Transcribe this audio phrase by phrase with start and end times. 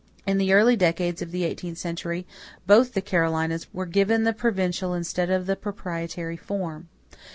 [0.25, 2.25] In the early decades of the eighteenth century
[2.65, 6.89] both the Carolinas were given the provincial instead of the proprietary form.